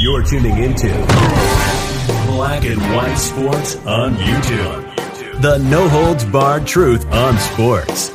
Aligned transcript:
You're 0.00 0.22
tuning 0.22 0.58
into 0.62 0.88
Black 2.26 2.64
and 2.64 2.80
White 2.94 3.16
Sports 3.16 3.76
on 3.86 4.14
YouTube. 4.16 5.40
The 5.42 5.58
no 5.58 5.88
holds 5.88 6.24
barred 6.24 6.66
truth 6.66 7.04
on 7.12 7.38
sports. 7.38 8.08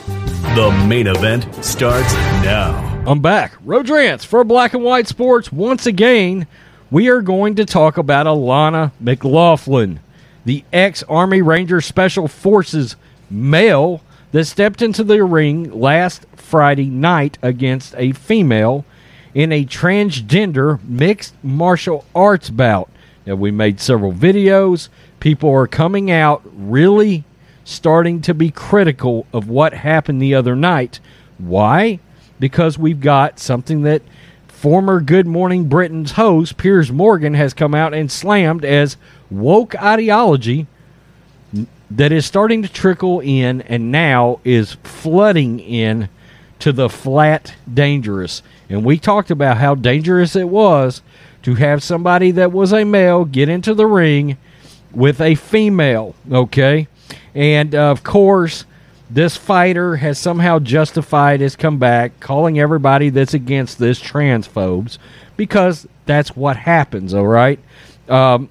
The 0.56 0.86
main 0.88 1.08
event 1.08 1.48
starts 1.64 2.14
now. 2.44 3.04
I'm 3.08 3.22
back. 3.22 3.54
Rodrance 3.64 4.24
for 4.26 4.44
Black 4.44 4.74
and 4.74 4.84
White 4.84 5.08
Sports. 5.08 5.52
Once 5.52 5.86
again, 5.86 6.48
we 6.92 7.10
are 7.10 7.22
going 7.22 7.56
to 7.56 7.66
talk 7.66 7.98
about 7.98 8.26
Alana 8.28 8.92
McLaughlin, 9.00 10.00
the 10.46 10.64
ex 10.72 11.04
Army 11.04 11.42
Ranger 11.42 11.82
Special 11.82 12.28
Forces 12.28 12.96
male 13.30 14.02
that 14.32 14.46
stepped 14.46 14.82
into 14.82 15.04
the 15.04 15.24
ring 15.24 15.72
last 15.80 16.26
Friday 16.36 16.90
night 16.90 17.38
against 17.42 17.96
a 17.98 18.12
female 18.12 18.86
in 19.34 19.52
a 19.52 19.66
transgender 19.66 20.84
mixed 20.84 21.34
martial 21.44 22.06
arts 22.14 22.50
bout. 22.50 22.90
Now, 23.26 23.36
we 23.36 23.52
made 23.52 23.80
several 23.80 24.14
videos. 24.14 24.90
People 25.20 25.50
are 25.52 25.68
coming 25.68 26.12
out 26.12 26.42
really 26.54 27.24
starting 27.64 28.22
to 28.22 28.34
be 28.34 28.52
critical 28.52 29.26
of 29.34 29.48
what 29.48 29.74
happened 29.74 30.22
the 30.22 30.36
other 30.36 30.56
night. 30.56 31.00
Why? 31.38 32.00
Because 32.40 32.78
we've 32.78 33.00
got 33.00 33.40
something 33.40 33.84
that 33.84 34.02
former 34.48 35.00
Good 35.00 35.28
Morning 35.28 35.70
Britain's 35.70 36.14
host, 36.14 36.58
Piers 36.58 36.92
Morgan, 36.92 37.34
has 37.34 37.54
come 37.54 37.74
out 37.74 37.94
and 37.94 38.12
slammed 38.12 38.66
as 38.66 38.98
woke 39.30 39.76
ideology 39.82 40.68
that 41.90 42.12
is 42.12 42.26
starting 42.26 42.62
to 42.64 42.72
trickle 42.72 43.20
in 43.20 43.62
and 43.64 43.92
now 43.92 44.40
is 44.44 44.74
flooding 44.84 45.60
in 45.60 46.10
to 46.60 46.72
the 46.72 46.90
flat 46.90 47.56
dangerous. 47.72 48.42
And 48.70 48.84
we 48.84 48.98
talked 48.98 49.32
about 49.32 49.58
how 49.58 49.76
dangerous 49.76 50.36
it 50.36 50.50
was 50.50 51.02
to 51.44 51.56
have 51.56 51.84
somebody 51.84 52.32
that 52.32 52.52
was 52.52 52.72
a 52.74 52.86
male 52.86 53.26
get 53.26 53.50
into 53.50 53.74
the 53.74 53.86
ring 53.86 54.38
with 54.92 55.20
a 55.20 55.36
female, 55.36 56.16
okay? 56.32 56.88
And 57.36 57.76
uh, 57.76 57.92
of 57.92 58.04
course, 58.04 58.66
this 59.10 59.38
fighter 59.38 59.98
has 59.98 60.18
somehow 60.18 60.60
justified 60.60 61.42
his 61.42 61.56
comeback, 61.56 62.20
calling 62.20 62.60
everybody 62.60 63.10
that's 63.10 63.34
against 63.34 63.78
this 63.78 64.02
transphobes 64.02 64.98
because 65.38 65.88
that's 66.06 66.36
what 66.36 66.58
happens, 66.58 67.14
all 67.14 67.28
right? 67.28 67.60
Um, 68.08 68.50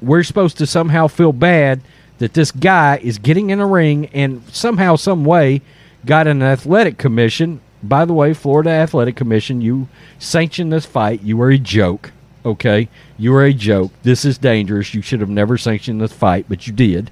we're 0.00 0.22
supposed 0.22 0.58
to 0.58 0.66
somehow 0.66 1.06
feel 1.06 1.32
bad 1.32 1.82
that 2.18 2.34
this 2.34 2.50
guy 2.50 2.98
is 3.02 3.18
getting 3.18 3.50
in 3.50 3.60
a 3.60 3.66
ring 3.66 4.06
and 4.06 4.42
somehow, 4.50 4.96
some 4.96 5.24
way, 5.24 5.62
got 6.04 6.26
an 6.26 6.42
athletic 6.42 6.98
commission. 6.98 7.60
By 7.82 8.04
the 8.04 8.12
way, 8.12 8.34
Florida 8.34 8.70
Athletic 8.70 9.16
Commission, 9.16 9.60
you 9.60 9.88
sanctioned 10.18 10.72
this 10.72 10.84
fight. 10.84 11.22
You 11.22 11.36
were 11.36 11.50
a 11.50 11.58
joke. 11.58 12.12
Okay, 12.44 12.88
you 13.18 13.32
were 13.32 13.44
a 13.44 13.52
joke. 13.52 13.92
This 14.02 14.24
is 14.24 14.38
dangerous. 14.38 14.94
You 14.94 15.02
should 15.02 15.20
have 15.20 15.28
never 15.28 15.58
sanctioned 15.58 16.00
this 16.00 16.12
fight, 16.12 16.46
but 16.48 16.66
you 16.66 16.72
did. 16.72 17.10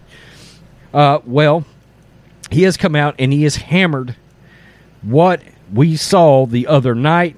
Uh, 0.92 1.20
well, 1.24 1.64
he 2.50 2.62
has 2.62 2.76
come 2.76 2.96
out 2.96 3.14
and 3.18 3.32
he 3.32 3.42
has 3.42 3.56
hammered 3.56 4.16
what 5.02 5.42
we 5.72 5.96
saw 5.96 6.46
the 6.46 6.66
other 6.66 6.94
night. 6.94 7.36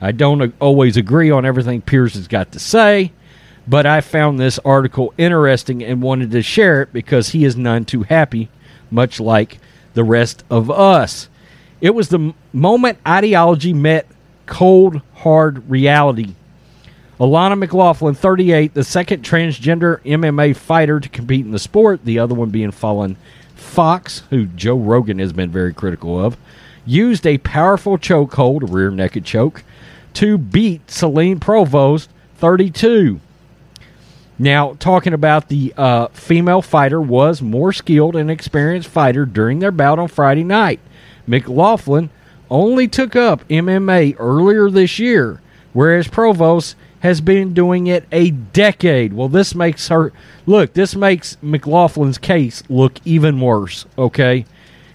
I 0.00 0.12
don't 0.12 0.54
always 0.60 0.96
agree 0.96 1.30
on 1.30 1.44
everything 1.44 1.80
Piers 1.80 2.14
has 2.14 2.28
got 2.28 2.52
to 2.52 2.58
say, 2.58 3.12
but 3.66 3.86
I 3.86 4.00
found 4.00 4.38
this 4.38 4.58
article 4.60 5.14
interesting 5.18 5.82
and 5.82 6.02
wanted 6.02 6.30
to 6.32 6.42
share 6.42 6.82
it 6.82 6.92
because 6.92 7.30
he 7.30 7.44
is 7.44 7.56
none 7.56 7.84
too 7.84 8.02
happy, 8.02 8.48
much 8.90 9.20
like 9.20 9.58
the 9.98 10.04
rest 10.04 10.44
of 10.48 10.70
us. 10.70 11.28
It 11.80 11.92
was 11.92 12.08
the 12.08 12.32
moment 12.52 12.98
ideology 13.04 13.72
met 13.72 14.06
cold, 14.46 15.02
hard 15.12 15.68
reality. 15.68 16.36
Alana 17.18 17.58
McLaughlin, 17.58 18.14
38, 18.14 18.74
the 18.74 18.84
second 18.84 19.24
transgender 19.24 20.00
MMA 20.04 20.54
fighter 20.54 21.00
to 21.00 21.08
compete 21.08 21.44
in 21.44 21.50
the 21.50 21.58
sport, 21.58 22.04
the 22.04 22.20
other 22.20 22.36
one 22.36 22.50
being 22.50 22.70
Fallon 22.70 23.16
Fox, 23.56 24.22
who 24.30 24.46
Joe 24.46 24.76
Rogan 24.76 25.18
has 25.18 25.32
been 25.32 25.50
very 25.50 25.74
critical 25.74 26.24
of, 26.24 26.36
used 26.86 27.26
a 27.26 27.38
powerful 27.38 27.98
chokehold, 27.98 28.62
a 28.62 28.66
rear 28.66 28.92
naked 28.92 29.24
choke, 29.24 29.64
to 30.14 30.38
beat 30.38 30.88
Celine 30.88 31.40
Provost, 31.40 32.08
32. 32.36 33.18
Now, 34.38 34.74
talking 34.78 35.12
about 35.12 35.48
the 35.48 35.74
uh, 35.76 36.08
female 36.08 36.62
fighter 36.62 37.00
was 37.00 37.42
more 37.42 37.72
skilled 37.72 38.14
and 38.14 38.30
experienced 38.30 38.88
fighter 38.88 39.26
during 39.26 39.58
their 39.58 39.72
bout 39.72 39.98
on 39.98 40.08
Friday 40.08 40.44
night. 40.44 40.78
McLaughlin 41.26 42.10
only 42.48 42.86
took 42.86 43.16
up 43.16 43.46
MMA 43.48 44.16
earlier 44.18 44.70
this 44.70 44.98
year, 44.98 45.40
whereas 45.72 46.06
Provost 46.08 46.76
has 47.00 47.20
been 47.20 47.52
doing 47.52 47.86
it 47.86 48.06
a 48.10 48.30
decade. 48.30 49.12
Well, 49.12 49.28
this 49.28 49.54
makes 49.54 49.88
her 49.88 50.12
look, 50.46 50.72
this 50.72 50.94
makes 50.96 51.36
McLaughlin's 51.42 52.18
case 52.18 52.62
look 52.68 52.98
even 53.04 53.40
worse, 53.40 53.86
okay? 53.96 54.46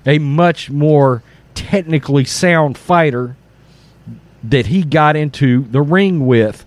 A 0.06 0.20
much 0.20 0.70
more 0.70 1.22
technically 1.54 2.26
sound 2.26 2.78
fighter 2.78 3.36
that 4.44 4.68
he 4.68 4.84
got 4.84 5.16
into 5.16 5.64
the 5.64 5.82
ring 5.82 6.26
with, 6.26 6.66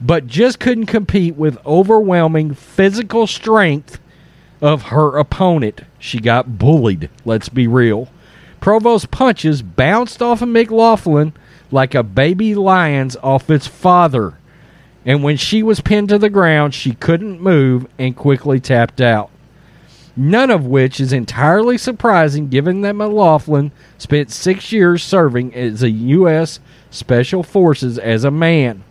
but 0.00 0.26
just 0.26 0.60
couldn't 0.60 0.86
compete 0.86 1.36
with 1.36 1.64
overwhelming 1.64 2.54
physical 2.54 3.26
strength 3.26 3.98
of 4.60 4.84
her 4.84 5.16
opponent. 5.18 5.82
She 5.98 6.18
got 6.20 6.58
bullied, 6.58 7.10
let's 7.24 7.48
be 7.48 7.66
real. 7.66 8.08
Provost's 8.60 9.06
punches 9.06 9.62
bounced 9.62 10.22
off 10.22 10.42
of 10.42 10.48
McLaughlin 10.48 11.32
like 11.70 11.94
a 11.94 12.02
baby 12.02 12.54
lion's 12.54 13.16
off 13.16 13.50
its 13.50 13.66
father 13.66 14.38
and 15.06 15.22
when 15.22 15.36
she 15.36 15.62
was 15.62 15.80
pinned 15.80 16.08
to 16.08 16.18
the 16.18 16.28
ground, 16.28 16.74
she 16.74 16.92
couldn't 16.92 17.40
move 17.40 17.86
and 17.96 18.16
quickly 18.16 18.58
tapped 18.58 19.00
out. 19.00 19.30
None 20.16 20.50
of 20.50 20.66
which 20.66 20.98
is 20.98 21.12
entirely 21.12 21.78
surprising 21.78 22.48
given 22.48 22.80
that 22.80 22.96
McLaughlin 22.96 23.70
spent 23.98 24.32
six 24.32 24.72
years 24.72 25.04
serving 25.04 25.54
as 25.54 25.84
a 25.84 25.90
U.S. 25.90 26.58
Special 26.90 27.44
Forces 27.44 27.98
as 28.00 28.24
a 28.24 28.30
man. 28.32 28.82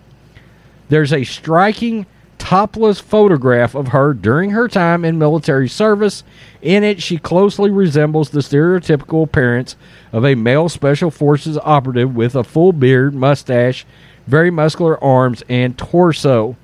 There's 0.89 1.13
a 1.13 1.23
striking 1.23 2.05
topless 2.37 2.99
photograph 2.99 3.73
of 3.73 3.87
her 3.87 4.13
during 4.13 4.51
her 4.51 4.67
time 4.67 5.03
in 5.03 5.17
military 5.17 5.67
service. 5.67 6.23
In 6.61 6.83
it, 6.83 7.01
she 7.01 7.17
closely 7.17 7.71
resembles 7.71 8.29
the 8.29 8.41
stereotypical 8.41 9.23
appearance 9.23 9.75
of 10.11 10.25
a 10.25 10.35
male 10.35 10.69
Special 10.69 11.09
Forces 11.09 11.57
operative 11.63 12.15
with 12.15 12.35
a 12.35 12.43
full 12.43 12.71
beard, 12.71 13.15
mustache, 13.15 13.85
very 14.27 14.51
muscular 14.51 15.01
arms 15.03 15.43
and 15.49 15.77
torso. 15.77 16.55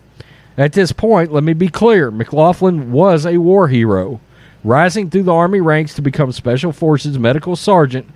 At 0.57 0.73
this 0.73 0.91
point, 0.91 1.31
let 1.31 1.43
me 1.43 1.53
be 1.53 1.69
clear 1.69 2.11
McLaughlin 2.11 2.91
was 2.91 3.25
a 3.25 3.37
war 3.37 3.67
hero, 3.67 4.19
rising 4.63 5.09
through 5.09 5.23
the 5.23 5.33
Army 5.33 5.61
ranks 5.61 5.95
to 5.95 6.01
become 6.01 6.31
Special 6.31 6.71
Forces 6.71 7.17
Medical 7.17 7.55
Sergeant, 7.55 8.07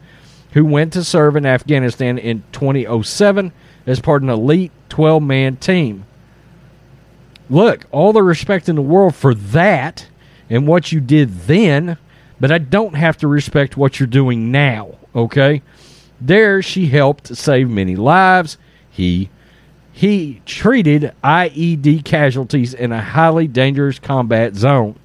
who 0.52 0.66
went 0.66 0.94
to 0.94 1.04
serve 1.04 1.36
in 1.36 1.46
Afghanistan 1.46 2.18
in 2.18 2.44
2007 2.52 3.52
as 3.86 4.00
part 4.00 4.24
of 4.24 4.30
an 4.30 4.34
elite 4.34 4.72
12 4.90 5.22
man 5.24 5.58
team. 5.58 6.06
Look, 7.50 7.86
all 7.92 8.14
the 8.14 8.24
respect 8.24 8.68
in 8.70 8.76
the 8.76 8.82
world 8.82 9.16
for 9.16 9.36
that 9.36 10.08
and 10.50 10.68
what 10.68 10.92
you 10.92 11.00
did 11.00 11.42
then, 11.42 11.98
but 12.40 12.52
I 12.52 12.58
don't 12.58 12.96
have 12.96 13.18
to 13.18 13.28
respect 13.28 13.78
what 13.78 14.00
you're 14.00 14.08
doing 14.08 14.52
now, 14.52 14.96
okay? 15.16 15.62
There, 16.20 16.62
she 16.62 16.88
helped 16.88 17.36
save 17.36 17.70
many 17.70 17.96
lives. 17.96 18.58
He 18.90 19.30
he 19.92 20.42
treated 20.46 21.14
IED 21.24 22.04
casualties 22.04 22.74
in 22.74 22.92
a 22.92 23.02
highly 23.02 23.48
dangerous 23.48 23.98
combat 23.98 24.54
zone. 24.54 25.00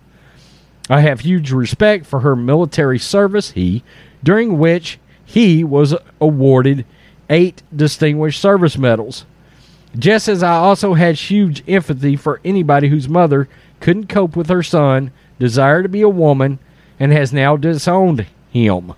I 0.89 1.01
have 1.03 1.21
huge 1.21 1.53
respect 1.53 2.07
for 2.07 2.21
her 2.21 2.35
military 2.35 2.99
service, 2.99 3.53
he, 3.53 3.85
during 4.25 4.59
which 4.59 4.99
he 5.25 5.63
was 5.63 5.95
awarded 6.21 6.85
eight 7.31 7.63
Distinguished 7.75 8.41
Service 8.41 8.77
Medals. 8.77 9.25
Just 9.99 10.29
as 10.29 10.43
I 10.43 10.57
also 10.57 10.95
had 10.95 11.17
huge 11.17 11.65
empathy 11.67 12.15
for 12.17 12.41
anybody 12.45 12.89
whose 12.89 13.09
mother 13.09 13.49
couldn't 13.81 14.09
cope 14.09 14.37
with 14.37 14.51
her 14.51 14.63
son, 14.63 15.11
desired 15.39 15.85
to 15.85 15.89
be 15.89 16.03
a 16.03 16.09
woman, 16.09 16.59
and 16.99 17.13
has 17.13 17.33
now 17.33 17.57
disowned 17.57 18.27
him. 18.53 18.93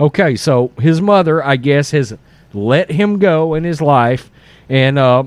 Okay, 0.00 0.34
so 0.34 0.72
his 0.80 1.00
mother, 1.00 1.44
I 1.44 1.56
guess, 1.56 1.90
has 1.90 2.16
let 2.54 2.90
him 2.90 3.18
go 3.18 3.54
in 3.54 3.64
his 3.64 3.80
life 3.80 4.30
And, 4.68 4.98
uh, 4.98 5.24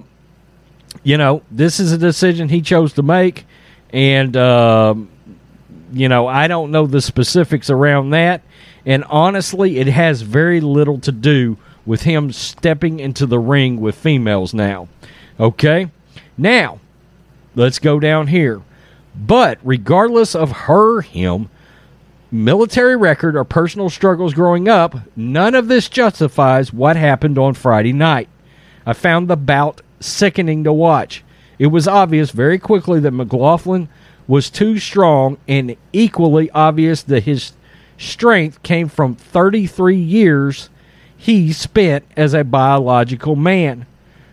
you 1.04 1.18
know, 1.18 1.44
this 1.51 1.80
is 1.80 1.92
a 1.92 1.98
decision 2.00 2.50
he 2.50 2.62
chose 2.62 2.94
to 2.94 3.04
make. 3.04 3.46
And, 3.92 4.36
um, 4.36 5.10
you 5.94 6.10
know, 6.10 6.28
I 6.28 6.48
don't 6.48 6.72
know 6.72 6.88
the 6.88 7.00
specifics 7.00 7.69
around 7.69 8.10
that. 8.10 8.42
And 8.88 9.04
honestly, 9.06 9.78
it 9.78 9.88
has 9.88 10.22
very 10.22 10.62
little 10.62 11.00
to 11.00 11.12
do 11.12 11.58
with 11.86 12.04
him 12.04 12.32
stepping 12.32 13.00
into 13.00 13.26
the 13.26 13.40
ring 13.40 13.80
with 13.80 13.96
females 13.96 14.54
now. 14.54 14.88
Okay? 15.40 15.90
Now, 16.38 16.80
let's 17.56 17.80
go 17.80 18.00
down 18.00 18.28
here. 18.28 18.62
But 19.16 19.60
regardless 19.64 20.36
of 20.36 20.52
her, 20.52 21.02
him, 21.02 21.50
military 22.32 22.96
record, 22.96 23.36
or 23.36 23.44
personal 23.44 23.90
struggles 23.90 24.34
growing 24.34 24.68
up, 24.68 24.96
none 25.16 25.56
of 25.56 25.68
this 25.68 25.88
justifies 25.88 26.74
what 26.74 26.96
happened 26.96 27.38
on 27.38 27.54
Friday 27.54 27.94
night. 27.94 28.28
I 28.86 28.94
found 28.94 29.28
the 29.28 29.38
bout 29.38 29.82
sickening 30.00 30.64
to 30.64 30.74
watch. 30.74 31.24
It 31.58 31.68
was 31.68 31.88
obvious 31.88 32.32
very 32.32 32.60
quickly 32.60 33.00
that 33.00 33.12
McLaughlin 33.12 33.88
was 34.28 34.50
too 34.50 34.80
strong, 34.80 35.38
and 35.48 35.76
equally 35.94 36.50
obvious 36.52 37.04
that 37.04 37.24
his 37.24 37.54
strength 37.98 38.62
came 38.64 38.90
from 38.90 39.16
33 39.16 39.96
years 39.96 40.70
he 41.18 41.52
spent 41.54 42.06
as 42.16 42.34
a 42.34 42.44
biological 42.44 43.36
man. 43.36 43.86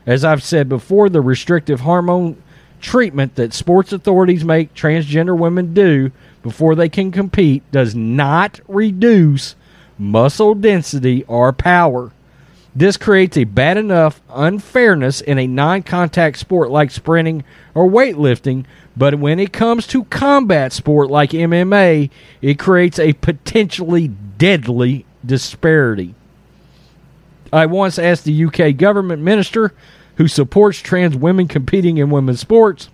As 0.06 0.25
I've 0.25 0.43
said 0.43 0.69
before, 0.69 1.08
the 1.08 1.20
restrictive 1.20 1.81
hormone 1.81 2.43
treatment 2.81 3.37
that 3.37 3.55
sports 3.55 3.93
authorities 3.93 4.44
make 4.44 4.75
transgender 4.75 5.38
women 5.38 5.73
do 5.73 6.11
before 6.43 6.75
they 6.75 6.88
can 6.88 7.12
compete 7.12 7.62
does 7.70 7.94
not 7.94 8.61
reduce 8.67 9.55
muscle 9.99 10.55
density 10.55 11.25
or 11.25 11.52
power. 11.52 12.11
This 12.75 12.96
creates 12.96 13.37
a 13.37 13.44
bad 13.44 13.76
enough 13.76 14.20
unfairness 14.31 15.20
in 15.20 15.38
a 15.38 15.46
non 15.46 15.82
contact 15.82 16.38
sport 16.38 16.70
like 16.70 16.90
sprinting 16.90 17.44
or 17.75 17.88
weightlifting, 17.88 18.64
but 18.96 19.19
when 19.19 19.38
it 19.38 19.52
comes 19.52 19.87
to 19.88 20.05
combat 20.05 20.73
sport 20.73 21.11
like 21.11 21.31
MMA, 21.31 22.11
it 22.40 22.58
creates 22.58 22.99
a 22.99 23.12
potentially 23.14 24.08
deadly 24.08 25.05
disparity. 25.25 26.14
I 27.52 27.66
once 27.66 27.99
asked 27.99 28.25
the 28.25 28.44
UK 28.44 28.76
government 28.76 29.22
minister 29.22 29.72
who 30.16 30.28
supports 30.28 30.78
trans 30.78 31.16
women 31.16 31.49
competing 31.49 31.99
in 31.99 32.10
women's 32.10 32.40
sports 32.40 32.88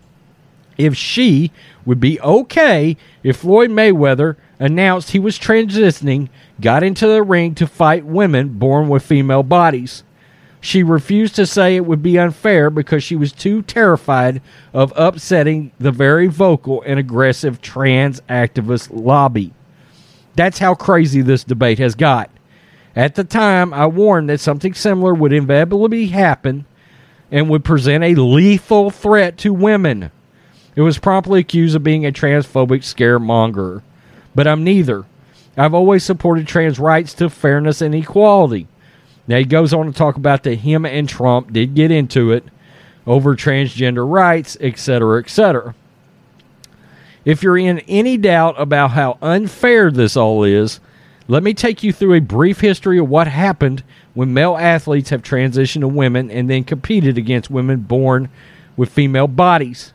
if 0.79 0.97
she 0.97 1.51
would 1.85 2.01
be 2.01 2.21
okay 2.21 2.97
if 3.23 3.39
Floyd 3.39 3.71
Mayweather 3.71 4.37
announced 4.59 5.11
he 5.11 5.19
was 5.19 5.39
transitioning, 5.39 6.29
got 6.61 6.83
into 6.83 7.07
the 7.07 7.23
ring 7.23 7.55
to 7.57 7.67
fight 7.67 8.05
women 8.05 8.51
born 8.51 8.89
with 8.89 9.05
female 9.05 9.43
bodies. 9.43 10.05
She 10.61 10.83
refused 10.83 11.37
to 11.37 11.47
say 11.47 11.77
it 11.77 11.87
would 11.87 12.03
be 12.03 12.19
unfair 12.19 12.71
because 12.71 13.05
she 13.05 13.15
was 13.15 13.33
too 13.33 13.63
terrified 13.63 14.41
of 14.73 14.93
upsetting 14.97 15.71
the 15.79 15.93
very 15.93 16.27
vocal 16.27 16.83
and 16.83 16.99
aggressive 16.99 17.61
trans 17.61 18.21
activist 18.23 18.89
lobby. 18.93 19.53
That's 20.35 20.59
how 20.59 20.75
crazy 20.75 21.23
this 21.23 21.45
debate 21.45 21.79
has 21.79 21.95
got. 21.95 22.31
At 22.99 23.15
the 23.15 23.23
time, 23.23 23.73
I 23.73 23.87
warned 23.87 24.29
that 24.29 24.41
something 24.41 24.75
similar 24.75 25.15
would 25.15 25.33
inevitably 25.33 26.09
happen 26.09 26.67
and 27.31 27.49
would 27.49 27.65
present 27.65 28.03
a 28.03 28.17
lethal 28.17 28.91
threat 28.91 29.39
to 29.39 29.55
women. 29.55 30.11
It 30.75 30.83
was 30.83 30.99
promptly 30.99 31.39
accused 31.39 31.77
of 31.77 31.85
being 31.85 32.05
a 32.05 32.11
transphobic 32.11 32.83
scaremonger. 32.83 33.83
But 34.35 34.49
I'm 34.49 34.65
neither. 34.65 35.05
I've 35.57 35.75
always 35.75 36.03
supported 36.03 36.49
trans 36.49 36.81
rights 36.81 37.15
to 37.15 37.31
fairness 37.31 37.81
and 37.81 37.95
equality. 37.95 38.67
Now 39.29 39.39
he 39.39 39.45
goes 39.45 39.73
on 39.73 39.87
to 39.87 39.93
talk 39.93 40.17
about 40.17 40.43
that 40.43 40.57
him 40.57 40.85
and 40.85 41.09
Trump 41.09 41.53
did 41.53 41.77
get 41.77 41.93
into 41.93 42.33
it 42.33 42.47
over 43.07 43.37
transgender 43.37 44.11
rights, 44.11 44.57
etc., 44.61 45.21
etc. 45.21 45.77
If 47.25 47.45
you're 47.45 47.59
in 47.59 47.79
any 47.81 48.17
doubt 48.17 48.57
about 48.59 48.91
how 48.91 49.19
unfair 49.23 49.93
this 49.93 50.17
all 50.17 50.43
is, 50.43 50.81
let 51.29 51.43
me 51.43 51.53
take 51.53 51.83
you 51.83 51.93
through 51.93 52.15
a 52.15 52.21
brief 52.21 52.61
history 52.61 52.99
of 52.99 53.09
what 53.09 53.29
happened 53.29 53.85
when 54.15 54.33
male 54.33 54.57
athletes 54.57 55.11
have 55.11 55.23
transitioned 55.23 55.81
to 55.81 55.89
women 55.89 56.31
and 56.31 56.49
then 56.49 56.65
competed 56.65 57.19
against 57.19 57.51
women 57.51 57.81
born 57.81 58.31
with 58.77 58.91
female 58.91 59.29
bodies. 59.29 59.93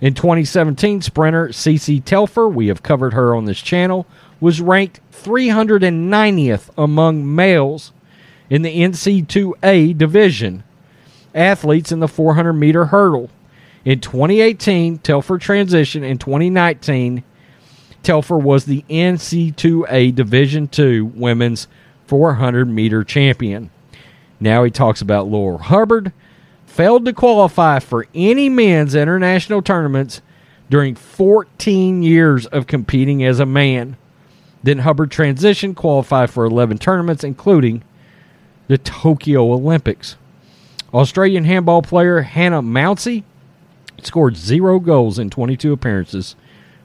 In 0.00 0.14
2017, 0.14 1.02
sprinter 1.02 1.48
Cece 1.48 2.02
Telfer, 2.04 2.48
we 2.48 2.68
have 2.68 2.82
covered 2.82 3.12
her 3.12 3.34
on 3.34 3.44
this 3.44 3.60
channel, 3.60 4.06
was 4.40 4.60
ranked 4.60 5.00
390th 5.12 6.70
among 6.76 7.34
males 7.34 7.92
in 8.50 8.62
the 8.62 8.80
NCAA 8.80 9.96
division 9.96 10.64
athletes 11.34 11.92
in 11.92 12.00
the 12.00 12.08
400 12.08 12.52
meter 12.54 12.86
hurdle. 12.86 13.30
In 13.84 14.00
2018, 14.00 14.98
Telfer 14.98 15.38
transitioned. 15.38 16.02
In 16.02 16.18
2019, 16.18 17.24
Telfer 18.02 18.38
was 18.38 18.64
the 18.64 18.84
NCAA 18.88 20.14
Division 20.14 20.68
II 20.76 21.00
women's 21.02 21.68
400 22.06 22.66
meter 22.66 23.04
champion. 23.04 23.70
Now 24.40 24.64
he 24.64 24.70
talks 24.70 25.00
about 25.00 25.28
Laurel 25.28 25.58
Hubbard, 25.58 26.12
failed 26.66 27.04
to 27.04 27.12
qualify 27.12 27.78
for 27.78 28.06
any 28.14 28.48
men's 28.48 28.94
international 28.94 29.62
tournaments 29.62 30.20
during 30.68 30.94
14 30.94 32.02
years 32.02 32.46
of 32.46 32.66
competing 32.66 33.22
as 33.24 33.40
a 33.40 33.46
man. 33.46 33.96
Then 34.62 34.80
Hubbard 34.80 35.10
transitioned, 35.10 35.76
qualified 35.76 36.30
for 36.30 36.44
11 36.44 36.78
tournaments, 36.78 37.24
including 37.24 37.82
the 38.68 38.78
Tokyo 38.78 39.52
Olympics. 39.52 40.16
Australian 40.94 41.44
handball 41.44 41.82
player 41.82 42.22
Hannah 42.22 42.62
Mouncey 42.62 43.24
scored 44.02 44.36
zero 44.36 44.78
goals 44.78 45.18
in 45.18 45.30
22 45.30 45.72
appearances 45.72 46.36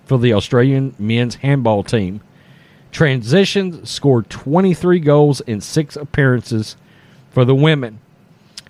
for 0.08 0.18
the 0.18 0.34
Australian 0.34 0.96
men's 0.98 1.36
handball 1.36 1.84
team. 1.84 2.22
Transition 2.92 3.86
scored 3.86 4.30
23 4.30 5.00
goals 5.00 5.42
in 5.42 5.62
six 5.62 5.96
appearances 5.96 6.78
for 7.32 7.46
the 7.46 7.54
women. 7.54 8.00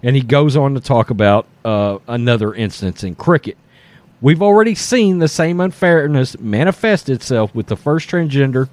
And 0.03 0.15
he 0.15 0.21
goes 0.21 0.57
on 0.57 0.73
to 0.73 0.79
talk 0.79 1.09
about 1.09 1.47
uh, 1.63 1.99
another 2.07 2.53
instance 2.53 3.03
in 3.03 3.15
cricket. 3.15 3.57
We've 4.19 4.41
already 4.41 4.73
seen 4.73 5.19
the 5.19 5.27
same 5.27 5.59
unfairness 5.59 6.39
manifest 6.39 7.07
itself 7.07 7.53
with 7.53 7.67
the 7.67 7.75
first 7.75 8.09
transgender 8.09 8.67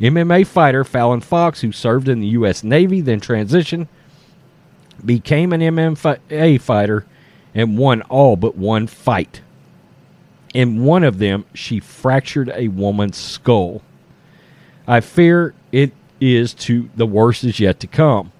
MMA 0.00 0.46
fighter 0.46 0.84
Fallon 0.84 1.20
Fox, 1.20 1.60
who 1.60 1.72
served 1.72 2.08
in 2.08 2.20
the 2.20 2.28
U.S. 2.28 2.62
Navy, 2.64 3.00
then 3.00 3.20
transitioned, 3.20 3.88
became 5.04 5.52
an 5.52 5.60
MMA 5.60 6.60
fighter, 6.60 7.04
and 7.54 7.76
won 7.76 8.02
all 8.02 8.36
but 8.36 8.56
one 8.56 8.86
fight. 8.86 9.42
In 10.54 10.84
one 10.84 11.04
of 11.04 11.18
them, 11.18 11.44
she 11.54 11.80
fractured 11.80 12.50
a 12.54 12.68
woman's 12.68 13.16
skull. 13.16 13.82
I 14.86 15.00
fear 15.00 15.54
it 15.72 15.92
is 16.20 16.54
to 16.54 16.88
the 16.96 17.06
worst 17.06 17.44
is 17.44 17.60
yet 17.60 17.80
to 17.80 17.86
come. 17.86 18.32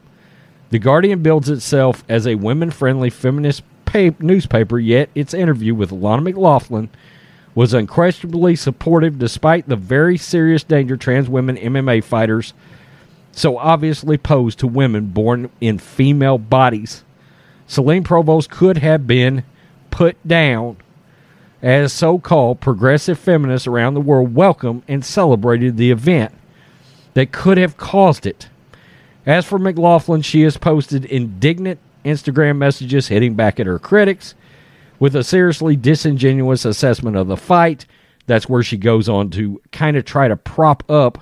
The 0.70 0.78
Guardian 0.78 1.22
builds 1.22 1.48
itself 1.48 2.04
as 2.08 2.26
a 2.26 2.34
women 2.34 2.70
friendly 2.70 3.10
feminist 3.10 3.62
newspaper, 4.18 4.78
yet 4.78 5.08
its 5.14 5.32
interview 5.32 5.74
with 5.74 5.92
Lana 5.92 6.22
McLaughlin 6.22 6.90
was 7.54 7.72
unquestionably 7.72 8.54
supportive 8.54 9.18
despite 9.18 9.68
the 9.68 9.76
very 9.76 10.16
serious 10.16 10.62
danger 10.62 10.96
trans 10.96 11.28
women 11.28 11.56
MMA 11.56 12.04
fighters 12.04 12.52
so 13.38 13.56
obviously 13.56 14.18
pose 14.18 14.56
to 14.56 14.66
women 14.66 15.06
born 15.06 15.48
in 15.60 15.78
female 15.78 16.38
bodies. 16.38 17.04
Celine 17.68 18.02
Provost 18.02 18.50
could 18.50 18.78
have 18.78 19.06
been 19.06 19.44
put 19.90 20.16
down 20.26 20.76
as 21.62 21.92
so 21.92 22.18
called 22.18 22.60
progressive 22.60 23.18
feminists 23.18 23.66
around 23.66 23.94
the 23.94 24.00
world 24.00 24.34
welcomed 24.34 24.82
and 24.86 25.04
celebrated 25.04 25.76
the 25.76 25.90
event 25.90 26.32
that 27.14 27.32
could 27.32 27.58
have 27.58 27.76
caused 27.76 28.26
it. 28.26 28.48
As 29.26 29.44
for 29.44 29.58
McLaughlin, 29.58 30.22
she 30.22 30.42
has 30.42 30.56
posted 30.56 31.04
indignant 31.04 31.80
Instagram 32.04 32.56
messages 32.56 33.08
hitting 33.08 33.34
back 33.34 33.58
at 33.58 33.66
her 33.66 33.78
critics 33.78 34.34
with 34.98 35.14
a 35.14 35.24
seriously 35.24 35.76
disingenuous 35.76 36.64
assessment 36.64 37.16
of 37.16 37.26
the 37.28 37.36
fight. 37.36 37.86
That's 38.26 38.48
where 38.48 38.62
she 38.62 38.76
goes 38.76 39.08
on 39.08 39.30
to 39.30 39.60
kind 39.72 39.96
of 39.96 40.04
try 40.04 40.28
to 40.28 40.36
prop 40.36 40.88
up 40.90 41.18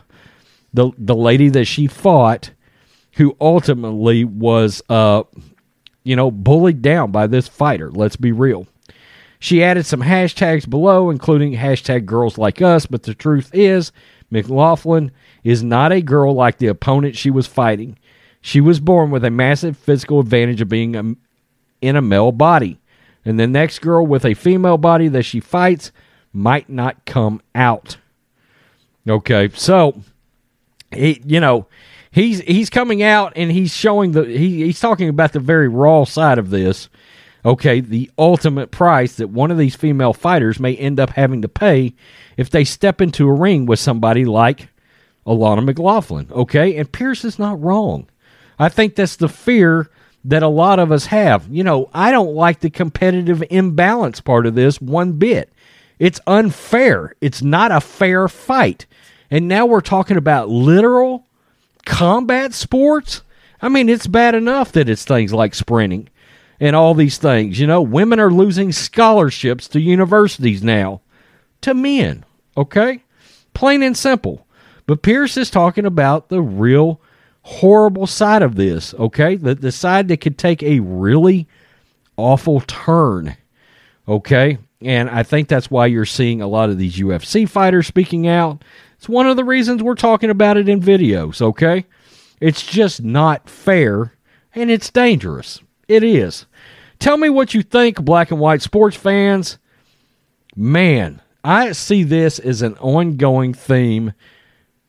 the 0.75 0.91
the 0.99 1.15
lady 1.15 1.49
that 1.51 1.65
she 1.65 1.87
fought, 1.87 2.51
who 3.13 3.37
ultimately 3.41 4.25
was, 4.25 4.83
uh, 4.89 5.23
you 6.05 6.17
know, 6.17 6.31
bullied 6.31 6.83
down 6.83 7.11
by 7.11 7.27
this 7.27 7.49
fighter. 7.49 7.91
Let's 7.91 8.17
be 8.17 8.33
real. 8.33 8.67
She 9.39 9.63
added 9.63 9.87
some 9.87 10.03
hashtags 10.03 10.69
below, 10.69 11.11
including 11.11 11.55
hashtag 11.55 12.07
girls 12.07 12.39
like 12.39 12.63
us, 12.63 12.87
but 12.87 13.03
the 13.03 13.15
truth 13.15 13.51
is, 13.53 13.93
McLaughlin 14.31 15.13
is 15.45 15.63
not 15.63 15.93
a 15.93 16.03
girl 16.03 16.35
like 16.35 16.59
the 16.59 16.67
opponent 16.67 17.17
she 17.17 17.31
was 17.31 17.47
fighting. 17.47 17.99
She 18.41 18.61
was 18.61 18.81
born 18.81 19.11
with 19.11 19.25
a 19.25 19.31
massive 19.31 19.77
physical 19.77 20.21
advantage 20.21 20.61
of 20.61 20.69
being 20.69 20.97
a, 20.97 21.15
in 21.81 21.97
a 21.97 22.03
male 22.03 22.33
body 22.33 22.79
and 23.27 23.41
the 23.41 23.47
next 23.49 23.81
girl 23.81 24.07
with 24.07 24.25
a 24.25 24.35
female 24.35 24.79
body 24.79 25.09
that 25.09 25.25
she 25.25 25.41
fights 25.41 25.91
might 26.33 26.71
not 26.71 27.05
come 27.05 27.43
out. 27.55 27.97
Okay, 29.07 29.51
so 29.53 30.01
he, 30.93 31.21
you 31.27 31.41
know, 31.41 31.67
he's 32.13 32.41
he's 32.41 32.71
coming 32.71 33.03
out 33.03 33.33
and 33.35 33.51
he's 33.51 33.75
showing 33.75 34.13
the 34.13 34.25
he, 34.25 34.63
he's 34.65 34.81
talking 34.81 35.09
about 35.09 35.33
the 35.33 35.41
very 35.41 35.69
raw 35.69 36.05
side 36.05 36.39
of 36.39 36.51
this, 36.51 36.89
Okay, 37.47 37.79
the 37.79 38.11
ultimate 38.19 38.73
price 38.73 39.15
that 39.15 39.29
one 39.29 39.53
of 39.53 39.57
these 39.57 39.77
female 39.77 40.13
fighters 40.13 40.59
may 40.59 40.75
end 40.75 40.99
up 40.99 41.11
having 41.11 41.43
to 41.43 41.49
pay 41.49 41.95
if 42.37 42.51
they 42.51 42.65
step 42.65 43.01
into 43.01 43.29
a 43.29 43.33
ring 43.33 43.67
with 43.67 43.79
somebody 43.79 44.25
like 44.25 44.69
Alana 45.25 45.65
McLaughlin. 45.65 46.27
Okay, 46.33 46.77
and 46.77 46.91
Piers 46.91 47.25
is 47.25 47.39
not 47.39 47.63
wrong. 47.63 48.09
I 48.59 48.69
think 48.69 48.97
that's 48.97 49.15
the 49.15 49.29
fear 49.29 49.89
that 50.25 50.43
a 50.43 50.49
lot 50.49 50.81
of 50.81 50.91
us 50.91 51.07
have. 51.07 51.47
You 51.49 51.63
know, 51.63 51.89
I 51.95 52.11
don't 52.11 52.35
like 52.35 52.59
the 52.59 52.71
competitive 52.71 53.45
imbalance 53.49 54.21
part 54.21 54.47
of 54.47 54.57
this 54.57 54.81
one 54.81 55.13
bit. 55.13 55.53
It's 56.01 56.21
unfair. 56.27 57.15
It's 57.21 57.43
not 57.43 57.71
a 57.71 57.81
fair 57.81 58.27
fight. 58.27 58.87
And 59.31 59.47
now 59.47 59.67
we're 59.67 59.83
talking 59.83 60.17
about 60.17 60.49
literal 60.49 61.25
combat 61.85 62.55
sports. 62.55 63.23
I 63.63 63.69
mean, 63.69 63.89
it's 63.89 64.09
bad 64.09 64.35
enough 64.35 64.73
that 64.73 64.89
it's 64.89 65.05
things 65.05 65.33
like 65.33 65.55
sprinting 65.55 66.09
and 66.61 66.75
all 66.75 66.95
these 66.95 67.19
things. 67.19 67.59
You 67.59 67.67
know, 67.67 67.83
women 67.83 68.21
are 68.21 68.31
losing 68.31 68.73
scholarships 68.73 69.69
to 69.69 69.81
universities 69.81 70.63
now 70.63 71.01
to 71.63 71.75
men. 71.75 72.25
Okay? 72.57 73.03
Plain 73.55 73.83
and 73.83 73.97
simple. 73.97 74.47
But 74.87 75.03
Piers 75.03 75.37
is 75.37 75.51
talking 75.51 75.85
about 75.85 76.29
the 76.29 76.41
real 76.41 77.01
horrible 77.43 78.07
side 78.07 78.43
of 78.43 78.57
this, 78.57 78.95
okay? 78.95 79.37
The, 79.37 79.55
the 79.55 79.73
side 79.73 80.09
that 80.09 80.21
could 80.21 80.39
take 80.39 80.63
a 80.63 80.81
really 80.81 81.47
awful 82.17 82.61
turn, 82.61 83.37
okay? 84.09 84.59
And 84.81 85.09
I 85.09 85.23
think 85.23 85.49
that's 85.49 85.71
why 85.71 85.87
you're 85.87 86.05
seeing 86.05 86.41
a 86.41 86.47
lot 86.47 86.71
of 86.71 86.79
these 86.79 86.97
UFC 86.97 87.49
fighters 87.49 87.87
speaking 87.87 88.27
out. 88.27 88.63
It's 88.97 89.09
one 89.09 89.27
of 89.27 89.37
the 89.37 89.45
reasons 89.45 89.83
we're 89.83 89.95
talking 89.95 90.31
about 90.31 90.57
it 90.57 90.69
in 90.69 90.81
videos, 90.81 91.41
okay? 91.41 91.87
It's 92.41 92.65
just 92.65 93.03
not 93.03 93.49
fair 93.49 94.15
and 94.55 94.71
it's 94.71 94.91
dangerous. 94.91 95.61
It 95.89 96.03
is. 96.03 96.47
Tell 96.99 97.17
me 97.17 97.29
what 97.29 97.55
you 97.55 97.63
think, 97.63 98.03
black 98.03 98.31
and 98.31 98.41
white 98.41 98.63
sports 98.63 98.97
fans. 98.97 99.59
Man, 100.55 101.21
I 101.45 101.73
see 101.73 102.03
this 102.03 102.39
as 102.39 102.63
an 102.63 102.75
ongoing 102.79 103.55
theme. 103.55 104.13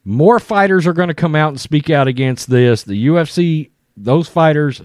More 0.04 0.40
fighters 0.40 0.88
are 0.88 0.94
going 0.94 1.10
to 1.10 1.14
come 1.14 1.36
out 1.36 1.50
and 1.50 1.60
speak 1.60 1.90
out 1.90 2.08
against 2.08 2.50
this. 2.50 2.84
The 2.84 3.08
UFC, 3.08 3.72
those 3.98 4.30
fighters, 4.30 4.82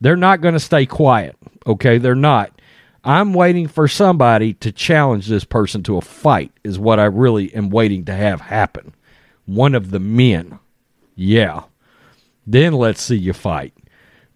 they're 0.00 0.16
not 0.16 0.40
going 0.40 0.54
to 0.54 0.60
stay 0.60 0.86
quiet. 0.86 1.36
Okay, 1.66 1.98
they're 1.98 2.14
not. 2.14 2.60
I'm 3.04 3.32
waiting 3.32 3.68
for 3.68 3.88
somebody 3.88 4.54
to 4.54 4.72
challenge 4.72 5.28
this 5.28 5.44
person 5.44 5.82
to 5.84 5.96
a 5.96 6.02
fight, 6.02 6.52
is 6.64 6.78
what 6.78 6.98
I 6.98 7.04
really 7.04 7.54
am 7.54 7.70
waiting 7.70 8.04
to 8.06 8.14
have 8.14 8.40
happen. 8.42 8.94
One 9.46 9.74
of 9.74 9.90
the 9.90 10.00
men. 10.00 10.58
Yeah. 11.14 11.62
Then 12.46 12.74
let's 12.74 13.00
see 13.00 13.16
you 13.16 13.32
fight. 13.32 13.72